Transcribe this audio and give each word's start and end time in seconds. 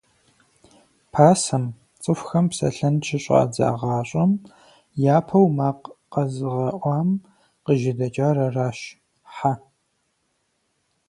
Пасэм, 1.13 1.63
цӀыхухэм 2.01 2.45
псэлъэн 2.49 2.95
щыщӀадзагъащӀэм, 3.07 4.31
япэу 5.15 5.47
макъ 5.57 5.85
къэзыгъэӀуам 6.11 7.09
къыжьэдэкӀар 7.63 8.37
аращ– 8.45 8.79
Хьэ. 9.35 9.53